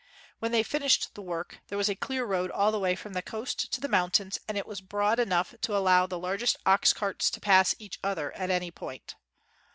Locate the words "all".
2.49-2.71